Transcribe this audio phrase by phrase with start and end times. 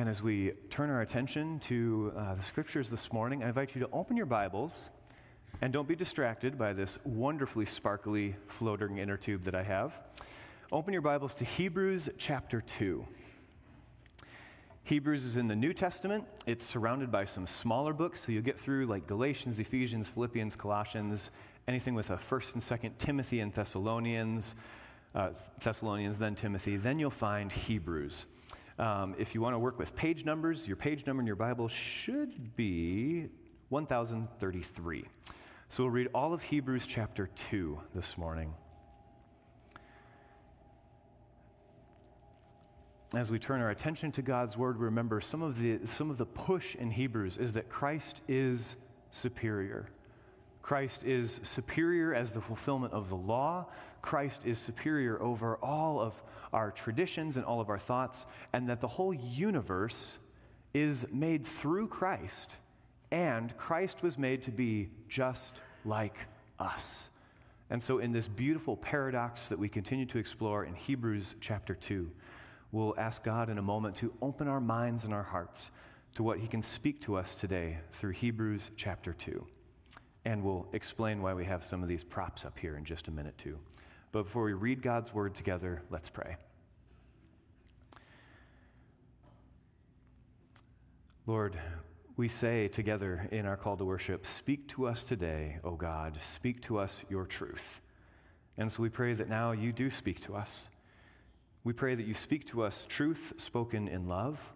[0.00, 3.82] And as we turn our attention to uh, the scriptures this morning, I invite you
[3.82, 4.88] to open your Bibles
[5.60, 9.92] and don't be distracted by this wonderfully sparkly floating inner tube that I have.
[10.72, 13.06] Open your Bibles to Hebrews chapter 2.
[14.84, 16.24] Hebrews is in the New Testament.
[16.46, 21.30] It's surrounded by some smaller books, so you'll get through like Galatians, Ephesians, Philippians, Colossians,
[21.68, 24.54] anything with a 1st and 2nd Timothy and Thessalonians,
[25.14, 25.32] uh,
[25.62, 26.78] Thessalonians, then Timothy.
[26.78, 28.24] Then you'll find Hebrews.
[28.80, 31.68] Um, if you want to work with page numbers, your page number in your Bible
[31.68, 33.26] should be
[33.68, 35.04] 1033.
[35.68, 38.54] So we'll read all of Hebrews chapter 2 this morning.
[43.14, 46.24] As we turn our attention to God's word, remember some of the, some of the
[46.24, 48.78] push in Hebrews is that Christ is
[49.10, 49.90] superior.
[50.62, 53.66] Christ is superior as the fulfillment of the law.
[54.02, 58.80] Christ is superior over all of our traditions and all of our thoughts, and that
[58.80, 60.18] the whole universe
[60.74, 62.56] is made through Christ,
[63.10, 66.16] and Christ was made to be just like
[66.58, 67.08] us.
[67.70, 72.10] And so, in this beautiful paradox that we continue to explore in Hebrews chapter 2,
[72.72, 75.70] we'll ask God in a moment to open our minds and our hearts
[76.14, 79.46] to what He can speak to us today through Hebrews chapter 2.
[80.24, 83.10] And we'll explain why we have some of these props up here in just a
[83.10, 83.58] minute, too.
[84.12, 86.36] But before we read God's word together, let's pray.
[91.26, 91.58] Lord,
[92.16, 96.60] we say together in our call to worship, Speak to us today, O God, speak
[96.62, 97.80] to us your truth.
[98.58, 100.68] And so we pray that now you do speak to us.
[101.62, 104.52] We pray that you speak to us truth spoken in love.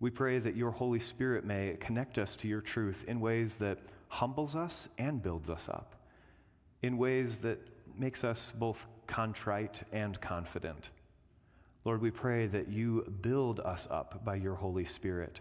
[0.00, 3.78] We pray that your Holy Spirit may connect us to your truth in ways that
[4.08, 5.94] humbles us and builds us up,
[6.82, 7.58] in ways that
[7.96, 10.90] makes us both contrite and confident.
[11.84, 15.40] Lord, we pray that you build us up by your Holy Spirit,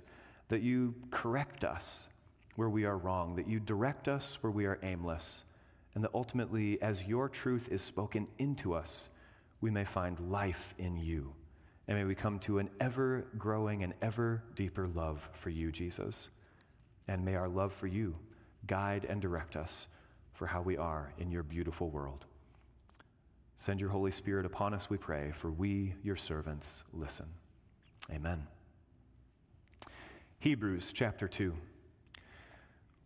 [0.50, 2.08] that you correct us
[2.56, 5.44] where we are wrong, that you direct us where we are aimless,
[5.96, 9.10] and that ultimately, as your truth is spoken into us,
[9.62, 11.34] we may find life in you.
[11.88, 16.30] And may we come to an ever growing and ever deeper love for you, Jesus.
[17.08, 18.16] And may our love for you
[18.66, 19.88] guide and direct us
[20.34, 22.26] for how we are in your beautiful world.
[23.56, 27.28] Send your Holy Spirit upon us, we pray, for we, your servants, listen.
[28.12, 28.48] Amen.
[30.40, 31.54] Hebrews chapter 2.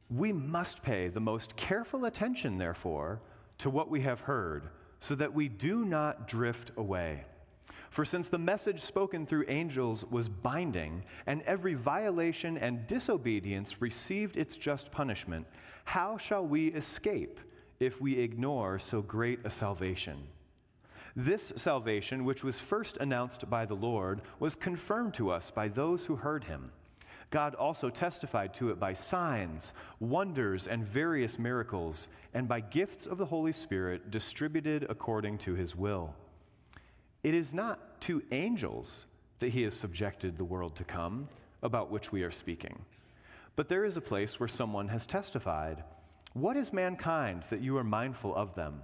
[0.09, 3.21] We must pay the most careful attention, therefore,
[3.59, 7.25] to what we have heard, so that we do not drift away.
[7.89, 14.37] For since the message spoken through angels was binding, and every violation and disobedience received
[14.37, 15.47] its just punishment,
[15.85, 17.39] how shall we escape
[17.79, 20.27] if we ignore so great a salvation?
[21.15, 26.05] This salvation, which was first announced by the Lord, was confirmed to us by those
[26.05, 26.71] who heard him.
[27.29, 33.17] God also testified to it by signs, wonders, and various miracles, and by gifts of
[33.17, 36.13] the Holy Spirit distributed according to his will.
[37.23, 39.05] It is not to angels
[39.39, 41.27] that he has subjected the world to come,
[41.63, 42.77] about which we are speaking.
[43.55, 45.83] But there is a place where someone has testified
[46.33, 48.81] What is mankind that you are mindful of them?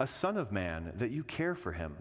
[0.00, 1.96] a son of man, that you care for him.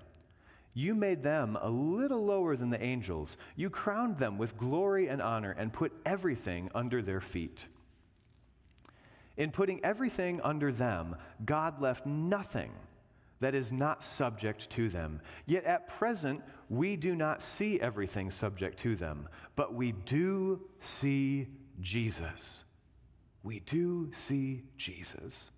[0.73, 3.37] You made them a little lower than the angels.
[3.55, 7.67] You crowned them with glory and honor and put everything under their feet.
[9.37, 11.15] In putting everything under them,
[11.45, 12.71] God left nothing
[13.43, 15.21] that is not subject to them.
[15.45, 21.47] Yet at present, we do not see everything subject to them, but we do see
[21.81, 22.63] Jesus.
[23.43, 25.51] We do see Jesus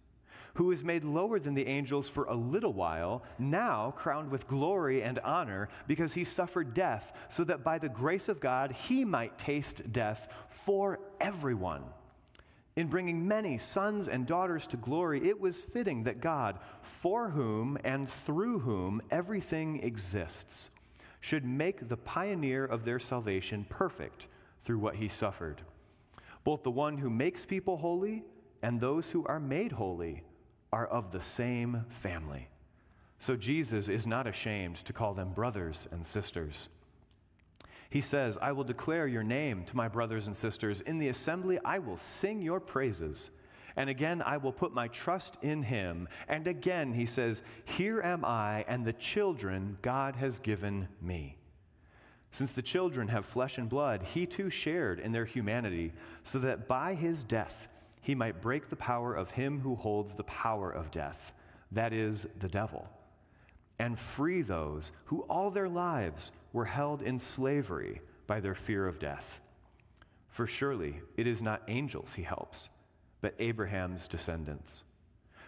[0.55, 5.03] who is made lower than the angels for a little while, now crowned with glory
[5.03, 9.37] and honor, because he suffered death, so that by the grace of God he might
[9.37, 11.83] taste death for everyone.
[12.75, 17.77] In bringing many sons and daughters to glory, it was fitting that God, for whom
[17.85, 20.69] and through whom everything exists,
[21.21, 24.27] should make the pioneer of their salvation perfect
[24.59, 25.61] through what he suffered.
[26.43, 28.23] Both the one who makes people holy
[28.61, 30.23] and those who are made holy
[30.73, 32.49] are of the same family.
[33.19, 36.67] So Jesus is not ashamed to call them brothers and sisters.
[37.89, 40.81] He says, I will declare your name to my brothers and sisters.
[40.81, 43.29] In the assembly, I will sing your praises.
[43.77, 46.07] And again, I will put my trust in him.
[46.27, 51.37] And again, he says, Here am I and the children God has given me.
[52.31, 55.93] Since the children have flesh and blood, he too shared in their humanity,
[56.23, 57.69] so that by his death
[58.01, 61.33] he might break the power of him who holds the power of death,
[61.71, 62.89] that is, the devil,
[63.79, 68.97] and free those who all their lives were held in slavery by their fear of
[68.97, 69.41] death.
[70.29, 72.69] For surely it is not angels he helps,
[73.19, 74.85] but Abraham's descendants.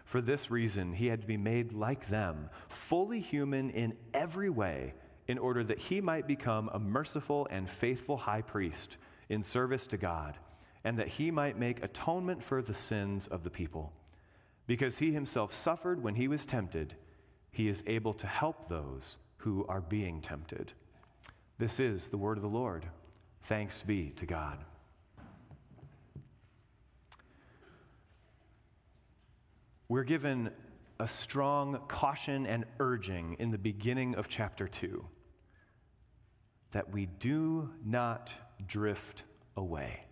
[0.03, 4.95] For this reason, he had to be made like them, fully human in every way,
[5.27, 8.97] in order that he might become a merciful and faithful high priest
[9.29, 10.37] in service to God,
[10.83, 13.93] and that he might make atonement for the sins of the people.
[14.65, 16.95] Because he himself suffered when he was tempted,
[17.51, 20.73] he is able to help those who are being tempted.
[21.59, 22.85] This is the word of the Lord.
[23.45, 24.59] Thanks be to God.
[29.89, 30.51] We're given
[30.99, 35.03] a strong caution and urging in the beginning of chapter 2
[36.71, 38.31] that we do not
[38.67, 39.23] drift
[39.55, 40.03] away.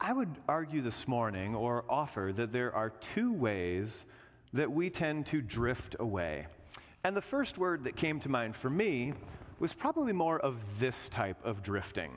[0.00, 4.06] I would argue this morning or offer that there are two ways
[4.54, 6.46] that we tend to drift away.
[7.04, 9.12] And the first word that came to mind for me
[9.58, 12.12] was probably more of this type of drifting.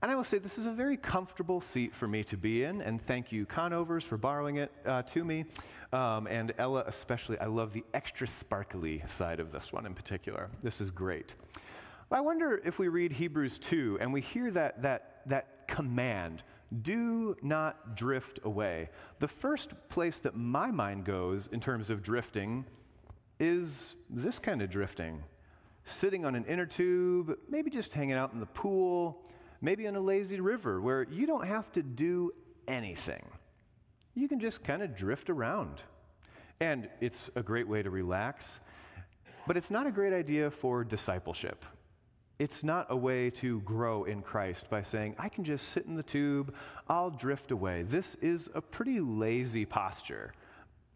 [0.00, 2.82] And I will say this is a very comfortable seat for me to be in,
[2.82, 5.44] and thank you, Conovers, for borrowing it uh, to me.
[5.92, 10.50] Um, and Ella, especially, I love the extra sparkly side of this one in particular.
[10.62, 11.34] This is great.
[12.12, 16.42] I wonder if we read Hebrews 2 and we hear that, that, that command
[16.82, 18.90] do not drift away.
[19.18, 22.66] The first place that my mind goes in terms of drifting
[23.40, 25.22] is this kind of drifting
[25.88, 29.22] sitting on an inner tube, maybe just hanging out in the pool,
[29.60, 32.32] maybe on a lazy river where you don't have to do
[32.66, 33.24] anything.
[34.14, 35.82] You can just kind of drift around.
[36.60, 38.60] And it's a great way to relax,
[39.46, 41.64] but it's not a great idea for discipleship.
[42.38, 45.96] It's not a way to grow in Christ by saying, I can just sit in
[45.96, 46.54] the tube,
[46.88, 47.82] I'll drift away.
[47.82, 50.32] This is a pretty lazy posture.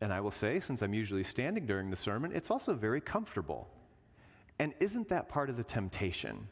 [0.00, 3.68] And I will say, since I'm usually standing during the sermon, it's also very comfortable.
[4.62, 6.46] And isn't that part of the temptation?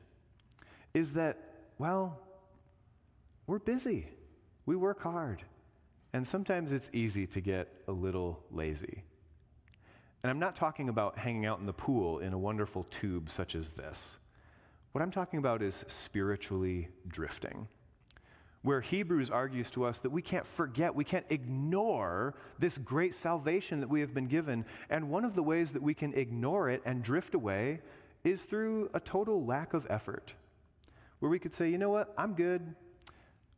[0.95, 1.39] Is that,
[1.79, 2.19] well,
[3.47, 4.09] we're busy,
[4.67, 5.45] we work hard,
[6.13, 9.05] and sometimes it's easy to get a little lazy.
[10.25, 13.55] And I'm not talking about hanging out in the pool in a wonderful tube such
[13.55, 14.19] as this.
[14.91, 17.69] What I'm talking about is spiritually drifting,
[18.63, 23.79] where Hebrews argues to us that we can't forget, we can't ignore this great salvation
[23.79, 24.65] that we have been given.
[24.91, 27.81] And one of the ways that we can ignore it and drift away
[28.25, 30.35] is through a total lack of effort,
[31.19, 32.75] where we could say, you know what, I'm good.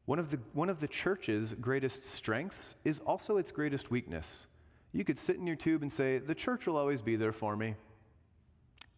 [0.06, 4.46] One of the, one of the church's greatest strengths is also its greatest weakness.
[4.92, 7.56] You could sit in your tube and say, the church will always be there for
[7.56, 7.76] me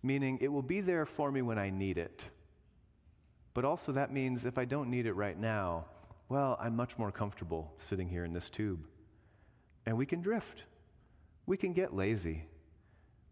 [0.05, 2.29] meaning it will be there for me when I need it.
[3.55, 5.87] But also, that means if I don't need it right now,
[6.29, 8.87] well, I'm much more comfortable sitting here in this tube.
[9.87, 10.65] And we can drift.
[11.47, 12.45] We can get lazy.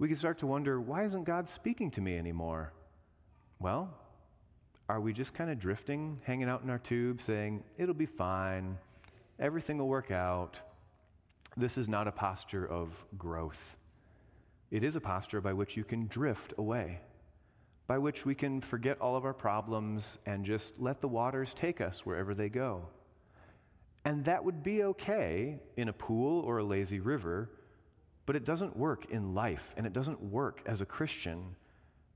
[0.03, 2.73] We can start to wonder, why isn't God speaking to me anymore?
[3.61, 3.89] Well,
[4.89, 8.77] are we just kind of drifting, hanging out in our tube, saying, it'll be fine,
[9.39, 10.61] everything will work out?
[11.57, 13.77] This is not a posture of growth.
[14.73, 16.99] It is a posture by which you can drift away,
[17.87, 21.81] by which we can forget all of our problems and just let the waters take
[21.81, 22.89] us wherever they go.
[24.05, 27.51] And that would be okay in a pool or a lazy river,
[28.27, 31.57] but it doesn't work in life, and it doesn't work as a Christian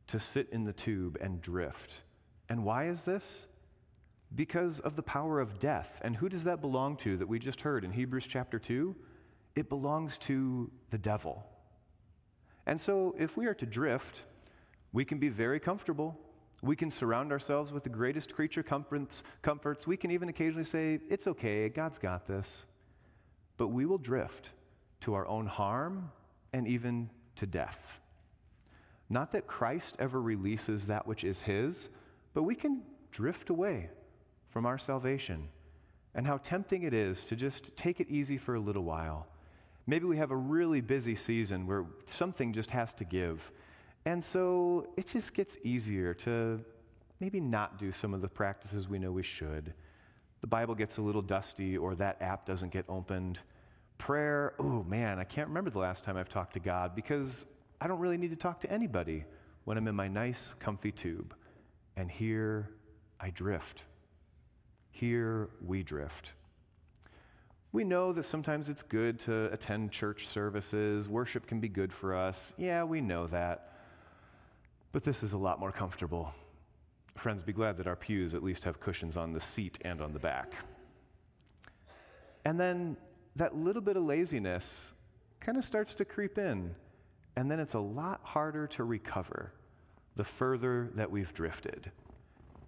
[0.06, 2.02] to sit in the tube and drift.
[2.48, 3.46] And why is this?
[4.34, 6.00] Because of the power of death.
[6.04, 8.94] And who does that belong to that we just heard in Hebrews chapter 2?
[9.56, 11.44] It belongs to the devil.
[12.66, 14.24] And so, if we are to drift,
[14.92, 16.18] we can be very comfortable.
[16.62, 19.86] We can surround ourselves with the greatest creature comforts, comforts.
[19.86, 22.64] We can even occasionally say, It's okay, God's got this.
[23.56, 24.50] But we will drift
[25.00, 26.10] to our own harm
[26.52, 28.00] and even to death.
[29.08, 31.88] Not that Christ ever releases that which is His,
[32.34, 33.90] but we can drift away
[34.48, 35.48] from our salvation.
[36.14, 39.28] And how tempting it is to just take it easy for a little while
[39.86, 43.52] Maybe we have a really busy season where something just has to give.
[44.04, 46.60] And so it just gets easier to
[47.20, 49.72] maybe not do some of the practices we know we should.
[50.40, 53.38] The Bible gets a little dusty, or that app doesn't get opened.
[53.98, 57.46] Prayer, oh man, I can't remember the last time I've talked to God because
[57.80, 59.24] I don't really need to talk to anybody
[59.64, 61.34] when I'm in my nice, comfy tube.
[61.96, 62.70] And here
[63.18, 63.84] I drift.
[64.90, 66.34] Here we drift.
[67.72, 72.14] We know that sometimes it's good to attend church services, worship can be good for
[72.14, 72.54] us.
[72.56, 73.72] Yeah, we know that.
[74.92, 76.32] But this is a lot more comfortable.
[77.16, 80.12] Friends, be glad that our pews at least have cushions on the seat and on
[80.12, 80.52] the back.
[82.44, 82.96] And then
[83.36, 84.92] that little bit of laziness
[85.40, 86.74] kind of starts to creep in,
[87.36, 89.52] and then it's a lot harder to recover
[90.16, 91.92] the further that we've drifted.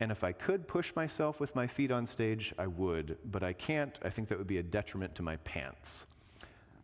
[0.00, 3.52] And if I could push myself with my feet on stage, I would, but I
[3.54, 3.98] can't.
[4.04, 6.06] I think that would be a detriment to my pants.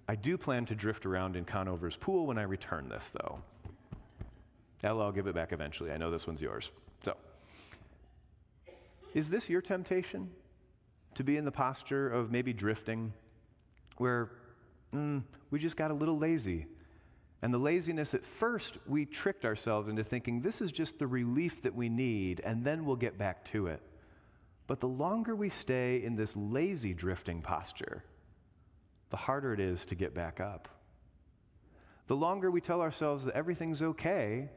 [0.09, 3.41] I do plan to drift around in Conover's pool when I return this, though.
[4.83, 5.93] Ella, I'll give it back eventually.
[5.93, 6.73] I know this one's yours.
[7.05, 7.17] So,
[9.15, 10.31] is this your temptation?
[11.15, 13.13] To be in the posture of maybe drifting,
[13.97, 14.31] where
[14.95, 16.67] mm, we just got a little lazy.
[17.43, 21.63] And the laziness, at first, we tricked ourselves into thinking this is just the relief
[21.63, 23.83] that we need, and then we'll get back to it.
[24.67, 28.03] But the longer we stay in this lazy drifting posture,
[29.11, 30.69] the harder it is to get back up.
[32.07, 34.49] The longer we tell ourselves that everything's okay,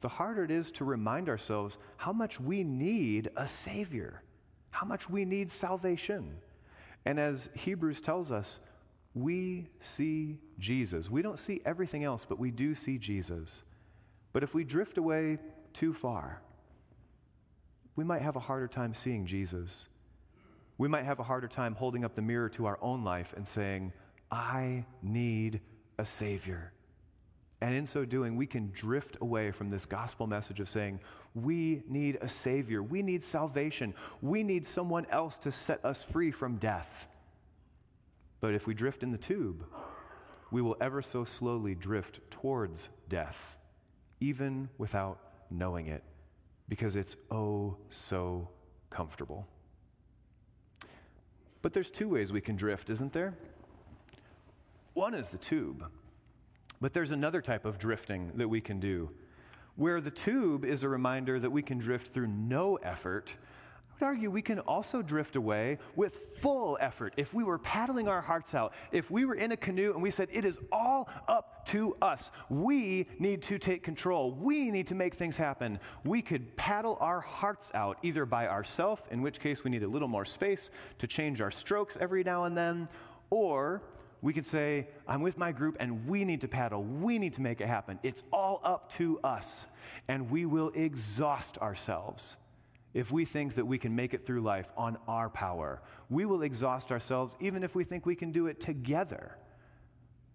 [0.00, 4.22] the harder it is to remind ourselves how much we need a Savior,
[4.70, 6.36] how much we need salvation.
[7.04, 8.60] And as Hebrews tells us,
[9.22, 11.10] we see Jesus.
[11.10, 13.62] We don't see everything else, but we do see Jesus.
[14.32, 15.38] But if we drift away
[15.72, 16.42] too far,
[17.96, 19.88] we might have a harder time seeing Jesus.
[20.76, 23.46] We might have a harder time holding up the mirror to our own life and
[23.46, 23.92] saying,
[24.30, 25.60] I need
[25.98, 26.72] a Savior.
[27.60, 31.00] And in so doing, we can drift away from this gospel message of saying,
[31.34, 32.82] we need a Savior.
[32.82, 33.94] We need salvation.
[34.22, 37.08] We need someone else to set us free from death.
[38.40, 39.64] But if we drift in the tube,
[40.50, 43.56] we will ever so slowly drift towards death,
[44.20, 45.18] even without
[45.50, 46.02] knowing it,
[46.68, 48.48] because it's oh so
[48.90, 49.46] comfortable.
[51.62, 53.34] But there's two ways we can drift, isn't there?
[54.94, 55.84] One is the tube.
[56.80, 59.10] But there's another type of drifting that we can do,
[59.74, 63.36] where the tube is a reminder that we can drift through no effort.
[63.98, 67.14] Would argue we can also drift away with full effort.
[67.16, 70.12] If we were paddling our hearts out, if we were in a canoe and we
[70.12, 74.94] said, It is all up to us, we need to take control, we need to
[74.94, 79.64] make things happen, we could paddle our hearts out either by ourselves, in which case
[79.64, 82.88] we need a little more space to change our strokes every now and then,
[83.30, 83.82] or
[84.22, 86.82] we could say, I'm with my group and we need to paddle.
[86.82, 87.98] We need to make it happen.
[88.02, 89.66] It's all up to us.
[90.08, 92.36] And we will exhaust ourselves
[92.94, 95.82] if we think that we can make it through life on our power.
[96.08, 99.36] We will exhaust ourselves even if we think we can do it together.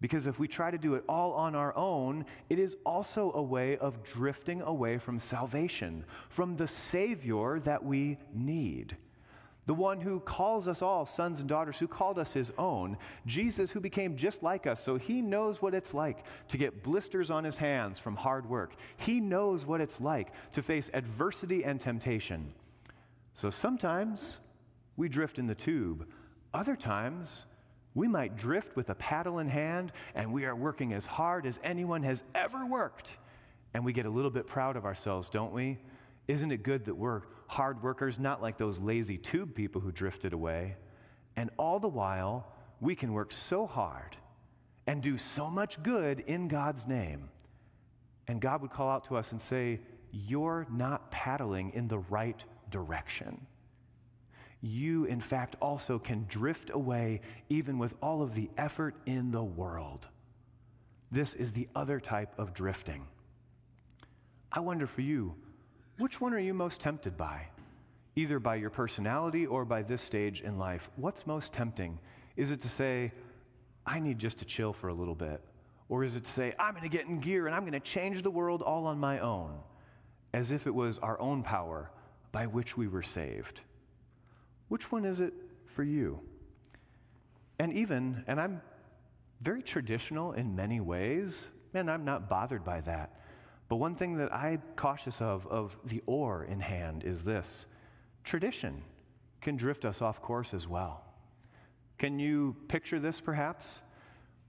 [0.01, 3.41] Because if we try to do it all on our own, it is also a
[3.41, 8.97] way of drifting away from salvation, from the Savior that we need
[9.65, 13.71] the one who calls us all sons and daughters, who called us his own, Jesus,
[13.71, 17.43] who became just like us, so he knows what it's like to get blisters on
[17.43, 18.75] his hands from hard work.
[18.97, 22.53] He knows what it's like to face adversity and temptation.
[23.33, 24.39] So sometimes
[24.97, 26.07] we drift in the tube,
[26.53, 27.45] other times
[27.95, 31.59] we might drift with a paddle in hand and we are working as hard as
[31.63, 33.17] anyone has ever worked.
[33.73, 35.79] And we get a little bit proud of ourselves, don't we?
[36.27, 37.21] Isn't it good that we're
[37.53, 40.75] hard workers, not like those lazy tube people who drifted away?
[41.35, 44.17] And all the while, we can work so hard
[44.87, 47.29] and do so much good in God's name.
[48.27, 49.81] And God would call out to us and say,
[50.11, 53.45] You're not paddling in the right direction.
[54.61, 59.43] You, in fact, also can drift away even with all of the effort in the
[59.43, 60.07] world.
[61.11, 63.05] This is the other type of drifting.
[64.51, 65.35] I wonder for you,
[65.97, 67.47] which one are you most tempted by?
[68.15, 70.89] Either by your personality or by this stage in life.
[70.95, 71.99] What's most tempting?
[72.35, 73.11] Is it to say,
[73.85, 75.41] I need just to chill for a little bit?
[75.89, 77.79] Or is it to say, I'm going to get in gear and I'm going to
[77.79, 79.59] change the world all on my own?
[80.33, 81.91] As if it was our own power
[82.31, 83.61] by which we were saved.
[84.69, 85.33] Which one is it
[85.65, 86.19] for you?
[87.59, 88.61] And even, and I'm
[89.41, 93.11] very traditional in many ways, and I'm not bothered by that.
[93.73, 97.65] But one thing that I'm cautious of, of the oar in hand, is this
[98.23, 98.83] tradition
[99.41, 101.03] can drift us off course as well.
[101.97, 103.81] Can you picture this perhaps?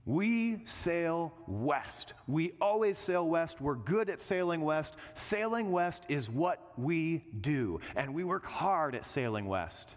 [0.05, 2.13] We sail west.
[2.27, 3.61] We always sail west.
[3.61, 4.95] We're good at sailing west.
[5.15, 9.95] Sailing west is what we do, and we work hard at sailing west.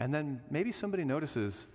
[0.00, 1.68] And then maybe somebody notices,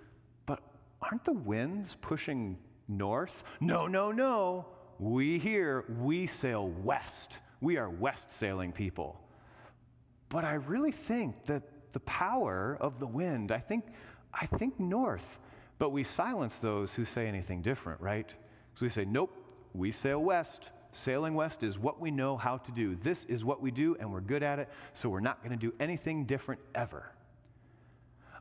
[0.45, 0.59] but
[1.01, 2.57] aren't the winds pushing
[2.89, 3.45] north?
[3.61, 4.65] No, no, no.
[4.99, 7.39] We here, we sail west.
[7.61, 9.19] We are west sailing people.
[10.29, 13.85] But I really think that the power of the wind, I think,
[14.33, 15.39] I think north.
[15.77, 18.29] But we silence those who say anything different, right?
[18.73, 19.33] So we say, nope,
[19.73, 20.71] we sail west.
[20.91, 22.95] Sailing west is what we know how to do.
[22.95, 25.57] This is what we do, and we're good at it, so we're not going to
[25.57, 27.11] do anything different ever.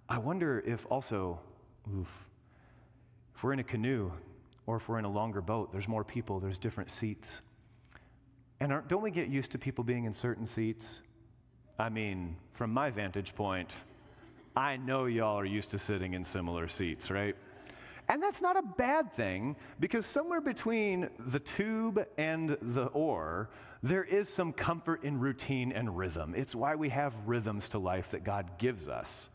[0.08, 1.40] I wonder if also,
[1.92, 2.28] oof,
[3.34, 4.12] if we're in a canoe
[4.66, 7.40] or if we're in a longer boat, there's more people, there's different seats.
[8.60, 11.00] And don't we get used to people being in certain seats?
[11.78, 13.74] I mean, from my vantage point,
[14.56, 17.36] I know y'all are used to sitting in similar seats, right?
[18.08, 23.50] And that's not a bad thing because somewhere between the tube and the oar,
[23.82, 26.34] there is some comfort in routine and rhythm.
[26.36, 29.30] It's why we have rhythms to life that God gives us.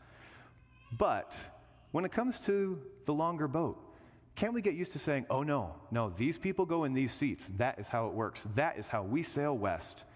[0.92, 1.36] But
[1.90, 3.89] when it comes to the longer boat,
[4.40, 7.50] can't we get used to saying, oh no, no, these people go in these seats.
[7.58, 8.48] That is how it works.
[8.54, 10.06] That is how we sail west.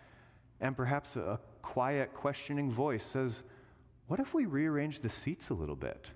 [0.63, 3.43] And perhaps a quiet, questioning voice says,
[4.07, 6.11] what if we rearrange the seats a little bit?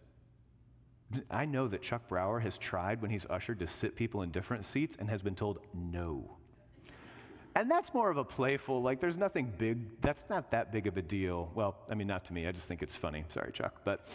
[1.30, 4.64] I know that Chuck Brower has tried when he's ushered to sit people in different
[4.64, 6.38] seats and has been told no.
[7.56, 10.96] And that's more of a playful, like, there's nothing big, that's not that big of
[10.96, 11.50] a deal.
[11.54, 13.26] Well, I mean, not to me, I just think it's funny.
[13.28, 14.08] Sorry, Chuck, but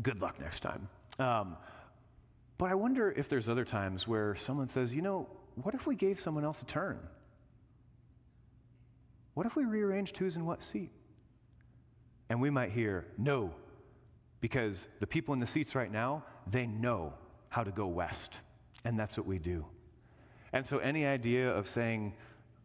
[0.00, 0.88] good luck next time.
[1.18, 1.56] Um,
[2.58, 5.28] but I wonder if there's other times where someone says, you know,
[5.62, 6.98] what if we gave someone else a turn?
[9.34, 10.90] What if we rearranged who's in what seat?
[12.28, 13.52] And we might hear, no,
[14.40, 17.14] because the people in the seats right now, they know
[17.48, 18.40] how to go west.
[18.84, 19.64] And that's what we do.
[20.52, 22.14] And so, any idea of saying,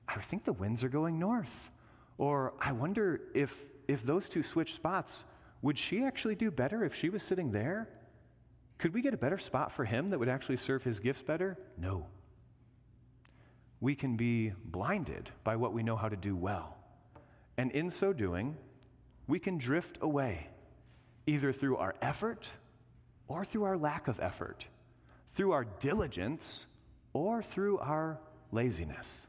[0.08, 1.70] I think the winds are going north,
[2.18, 3.58] or I wonder if,
[3.88, 5.26] if those two switch spots,
[5.62, 7.90] would she actually do better if she was sitting there?
[8.84, 11.58] Could we get a better spot for him that would actually serve his gifts better?
[11.78, 12.06] No.
[13.80, 16.76] We can be blinded by what we know how to do well.
[17.56, 18.58] And in so doing,
[19.26, 20.50] we can drift away
[21.26, 22.46] either through our effort
[23.30, 24.68] or through our lack of effort,
[25.30, 26.66] through our diligence
[27.14, 28.20] or through our
[28.52, 29.28] laziness.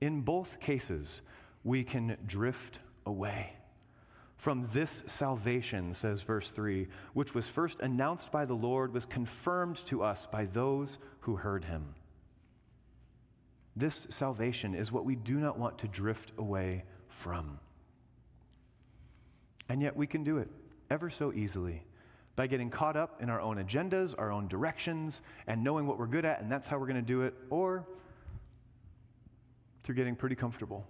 [0.00, 1.22] In both cases,
[1.62, 3.52] we can drift away.
[4.40, 9.76] From this salvation, says verse 3, which was first announced by the Lord, was confirmed
[9.84, 11.94] to us by those who heard him.
[13.76, 17.60] This salvation is what we do not want to drift away from.
[19.68, 20.48] And yet we can do it
[20.88, 21.84] ever so easily
[22.34, 26.06] by getting caught up in our own agendas, our own directions, and knowing what we're
[26.06, 27.86] good at, and that's how we're going to do it, or
[29.82, 30.86] through getting pretty comfortable.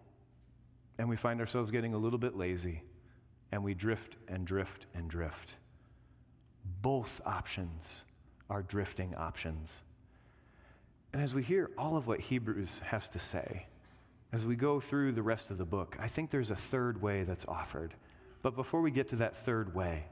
[0.98, 2.84] And we find ourselves getting a little bit lazy,
[3.52, 5.56] and we drift and drift and drift.
[6.82, 8.02] Both options
[8.48, 9.80] are drifting options.
[11.12, 13.66] And as we hear all of what Hebrews has to say,
[14.32, 17.24] as we go through the rest of the book, I think there's a third way
[17.24, 17.94] that's offered.
[18.42, 20.04] But before we get to that third way,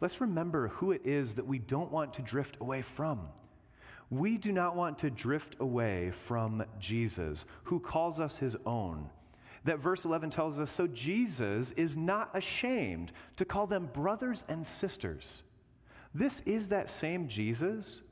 [0.00, 3.20] let's remember who it is that we don't want to drift away from.
[4.10, 9.08] We do not want to drift away from Jesus, who calls us his own.
[9.64, 14.66] That verse 11 tells us so Jesus is not ashamed to call them brothers and
[14.66, 15.42] sisters.
[16.14, 18.02] This is that same Jesus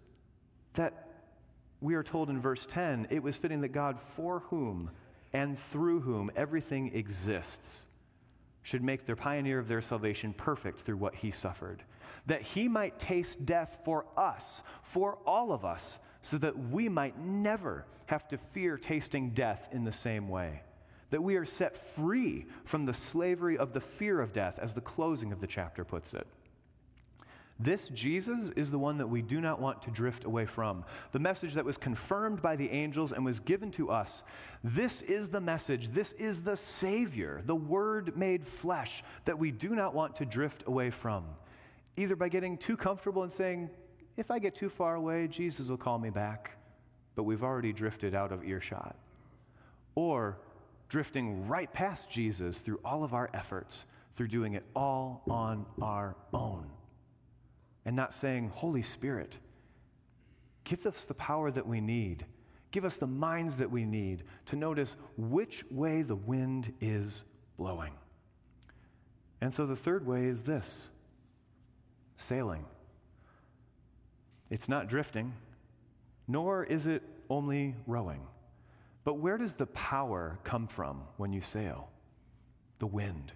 [0.74, 1.08] that
[1.80, 4.90] we are told in verse 10 it was fitting that God, for whom
[5.32, 7.86] and through whom everything exists,
[8.62, 11.82] should make the pioneer of their salvation perfect through what he suffered,
[12.26, 17.18] that he might taste death for us, for all of us, so that we might
[17.18, 20.60] never have to fear tasting death in the same way.
[21.10, 24.80] That we are set free from the slavery of the fear of death, as the
[24.80, 26.26] closing of the chapter puts it.
[27.62, 30.82] This Jesus is the one that we do not want to drift away from.
[31.12, 34.22] The message that was confirmed by the angels and was given to us.
[34.64, 35.90] This is the message.
[35.90, 40.64] This is the Savior, the Word made flesh that we do not want to drift
[40.66, 41.24] away from.
[41.98, 43.68] Either by getting too comfortable and saying,
[44.16, 46.52] if I get too far away, Jesus will call me back.
[47.14, 48.96] But we've already drifted out of earshot.
[49.94, 50.38] Or
[50.90, 56.16] drifting right past Jesus through all of our efforts, through doing it all on our
[56.34, 56.66] own
[57.86, 59.38] and not saying, Holy Spirit,
[60.64, 62.26] give us the power that we need.
[62.72, 67.24] Give us the minds that we need to notice which way the wind is
[67.56, 67.92] blowing.
[69.40, 70.90] And so the third way is this
[72.16, 72.66] sailing.
[74.50, 75.32] It's not drifting,
[76.28, 78.20] nor is it only rowing.
[79.10, 81.88] But where does the power come from when you sail?
[82.78, 83.32] The wind.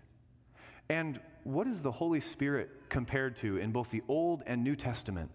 [0.89, 5.33] And what is the Holy Spirit compared to in both the Old and New Testament?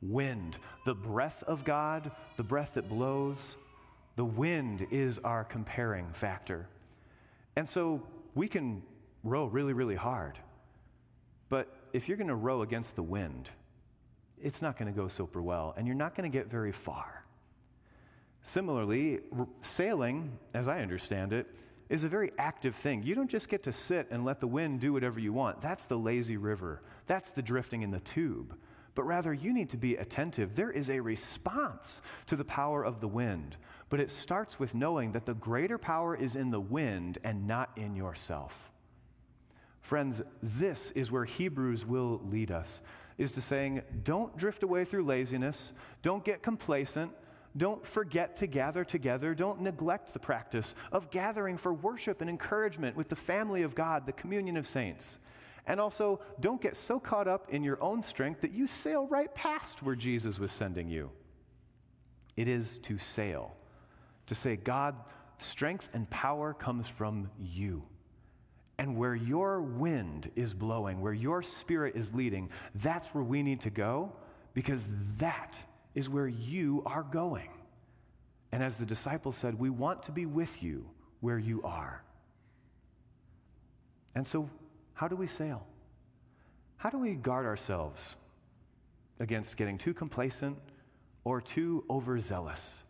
[0.00, 3.56] Wind, the breath of God, the breath that blows.
[4.14, 6.68] The wind is our comparing factor.
[7.56, 8.00] And so
[8.36, 8.84] we can
[9.24, 10.38] row really, really hard.
[11.48, 13.50] But if you're going to row against the wind,
[14.40, 17.19] it's not going to go super well, and you're not going to get very far.
[18.42, 19.20] Similarly,
[19.60, 21.46] sailing, as I understand it,
[21.88, 23.02] is a very active thing.
[23.02, 25.60] You don't just get to sit and let the wind do whatever you want.
[25.60, 26.82] That's the lazy river.
[27.06, 28.56] That's the drifting in the tube.
[28.94, 30.54] But rather, you need to be attentive.
[30.54, 33.56] There is a response to the power of the wind,
[33.88, 37.70] but it starts with knowing that the greater power is in the wind and not
[37.76, 38.70] in yourself.
[39.80, 42.82] Friends, this is where Hebrews will lead us,
[43.18, 45.72] is to saying, don't drift away through laziness,
[46.02, 47.10] don't get complacent,
[47.56, 52.96] don't forget to gather together, don't neglect the practice of gathering for worship and encouragement
[52.96, 55.18] with the family of God, the communion of saints.
[55.66, 59.32] And also, don't get so caught up in your own strength that you sail right
[59.34, 61.10] past where Jesus was sending you.
[62.36, 63.54] It is to sail,
[64.26, 64.94] to say, God,
[65.38, 67.82] strength and power comes from you.
[68.78, 73.60] And where your wind is blowing, where your spirit is leading, that's where we need
[73.62, 74.12] to go
[74.54, 75.60] because that
[75.94, 77.48] is where you are going.
[78.52, 80.86] And as the disciples said, we want to be with you
[81.20, 82.02] where you are.
[84.14, 84.50] And so,
[84.94, 85.66] how do we sail?
[86.76, 88.16] How do we guard ourselves
[89.18, 90.58] against getting too complacent
[91.24, 92.82] or too overzealous?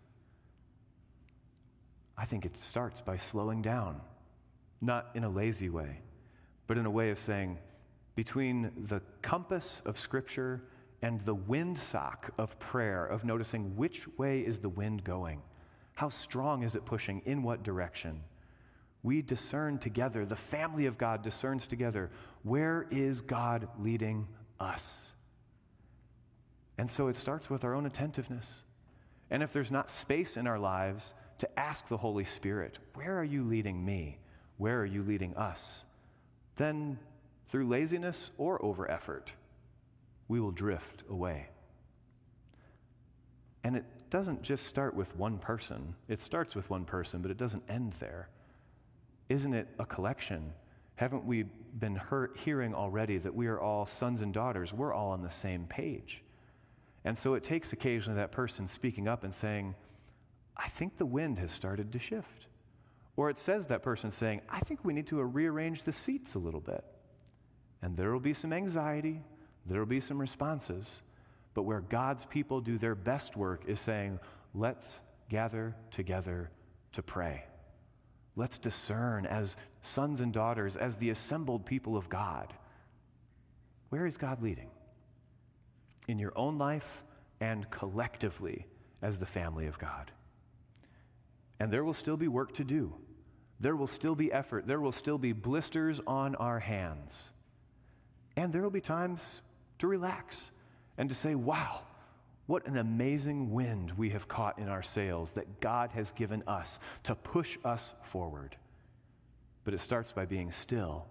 [2.16, 4.00] I think it starts by slowing down
[4.80, 6.00] not in a lazy way,
[6.66, 7.58] but in a way of saying,
[8.14, 10.62] between the compass of Scripture
[11.02, 15.42] and the windsock of prayer, of noticing which way is the wind going?
[15.94, 17.22] How strong is it pushing?
[17.24, 18.22] In what direction?
[19.02, 22.10] We discern together, the family of God discerns together,
[22.42, 25.12] where is God leading us?
[26.76, 28.62] And so it starts with our own attentiveness.
[29.30, 33.24] And if there's not space in our lives to ask the Holy Spirit, where are
[33.24, 34.18] you leading me?
[34.58, 35.84] Where are you leading us?
[36.56, 36.98] Then,
[37.46, 39.32] through laziness or over effort,
[40.30, 41.48] we will drift away.
[43.64, 45.96] And it doesn't just start with one person.
[46.06, 48.28] It starts with one person, but it doesn't end there.
[49.28, 50.52] Isn't it a collection?
[50.94, 52.00] Haven't we been
[52.36, 54.72] hearing already that we are all sons and daughters?
[54.72, 56.22] We're all on the same page.
[57.04, 59.74] And so it takes occasionally that person speaking up and saying,
[60.56, 62.46] I think the wind has started to shift.
[63.16, 66.38] Or it says that person saying, I think we need to rearrange the seats a
[66.38, 66.84] little bit.
[67.82, 69.22] And there will be some anxiety,
[69.72, 71.02] there will be some responses.
[71.54, 74.20] But where God's people do their best work is saying,
[74.54, 76.50] let's gather together
[76.92, 77.44] to pray.
[78.36, 82.54] Let's discern as sons and daughters, as the assembled people of God.
[83.88, 84.70] Where is God leading?
[86.06, 87.02] In your own life
[87.40, 88.66] and collectively
[89.02, 90.12] as the family of God.
[91.58, 92.94] And there will still be work to do
[93.60, 94.66] there will still be effort.
[94.66, 97.30] There will still be blisters on our hands.
[98.34, 99.42] And there will be times
[99.80, 100.50] to relax
[100.96, 101.80] and to say, wow,
[102.46, 106.78] what an amazing wind we have caught in our sails that God has given us
[107.04, 108.56] to push us forward.
[109.64, 111.06] But it starts by being still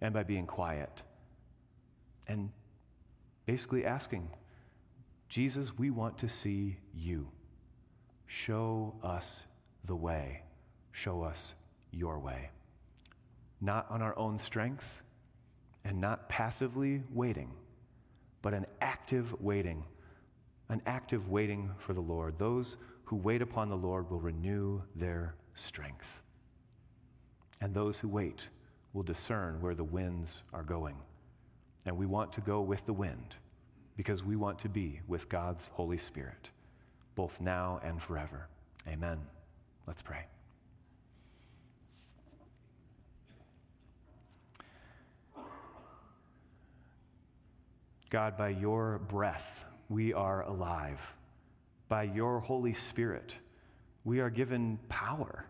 [0.00, 1.02] and by being quiet
[2.26, 2.50] and
[3.46, 4.30] basically asking,
[5.28, 7.28] Jesus, we want to see you.
[8.26, 9.46] Show us
[9.84, 10.42] the way.
[10.92, 11.54] Show us
[11.90, 12.50] your way.
[13.60, 15.02] Not on our own strength
[15.84, 17.50] and not passively waiting,
[18.42, 19.84] but an active waiting,
[20.68, 22.38] an active waiting for the Lord.
[22.38, 26.20] Those who wait upon the Lord will renew their strength.
[27.60, 28.48] And those who wait
[28.92, 30.96] will discern where the winds are going.
[31.86, 33.36] And we want to go with the wind
[33.96, 36.50] because we want to be with God's Holy Spirit,
[37.14, 38.48] both now and forever.
[38.88, 39.18] Amen.
[39.86, 40.31] Let's pray.
[48.12, 51.00] God, by your breath, we are alive.
[51.88, 53.38] By your Holy Spirit,
[54.04, 55.46] we are given power.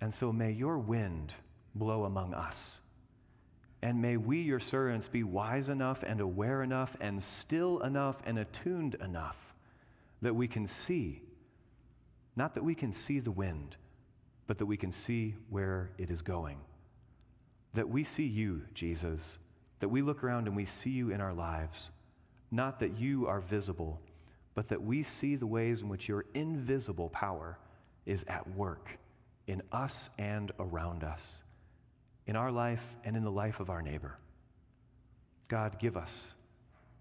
[0.00, 1.34] And so may your wind
[1.74, 2.80] blow among us.
[3.82, 8.38] And may we, your servants, be wise enough and aware enough and still enough and
[8.38, 9.54] attuned enough
[10.22, 11.20] that we can see,
[12.36, 13.76] not that we can see the wind,
[14.46, 16.58] but that we can see where it is going.
[17.74, 19.38] That we see you, Jesus
[19.80, 21.90] that we look around and we see you in our lives,
[22.50, 24.00] not that you are visible,
[24.54, 27.58] but that we see the ways in which your invisible power
[28.06, 28.98] is at work
[29.46, 31.40] in us and around us,
[32.26, 34.18] in our life and in the life of our neighbor.
[35.48, 36.34] God, give us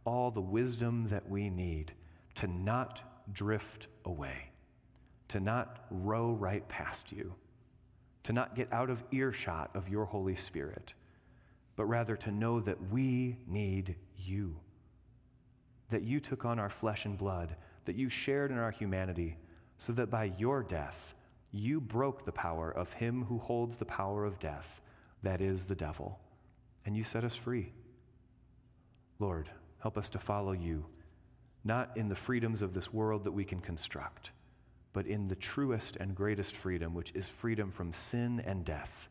[0.04, 1.94] all the wisdom that we need
[2.36, 4.50] to not drift away,
[5.30, 7.34] to not row right past you,
[8.24, 10.94] to not get out of earshot of your Holy Spirit
[11.76, 14.56] but rather to know that we need you.
[15.90, 19.38] That you took on our flesh and blood, that you shared in our humanity,
[19.78, 21.16] so that by your death,
[21.52, 24.82] you broke the power of him who holds the power of death,
[25.24, 26.20] that is the devil,
[26.86, 27.72] and you set us free.
[29.20, 30.86] Lord, help us to follow you,
[31.64, 34.32] not in the freedoms of this world that we can construct,
[34.94, 39.10] but in the truest and greatest freedom, which is freedom from sin and death.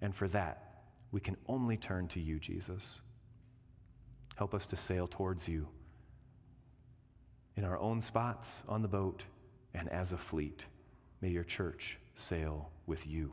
[0.00, 0.75] And for that,
[1.12, 3.00] we can only turn to you, Jesus.
[4.36, 5.66] Help us to sail towards you
[7.56, 9.24] in our own spots on the boat
[9.74, 10.66] and as a fleet.
[11.20, 13.32] May your church sail with you.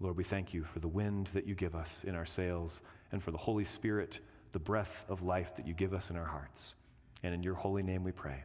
[0.00, 2.80] Lord, we thank you for the wind that you give us in our sails
[3.12, 4.20] and for the Holy Spirit,
[4.52, 6.74] the breath of life that you give us in our hearts.
[7.22, 8.44] And in your holy name we pray.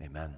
[0.00, 0.34] Amen.